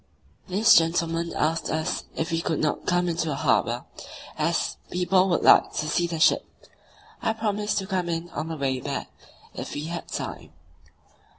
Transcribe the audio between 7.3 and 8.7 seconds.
promised to come in on the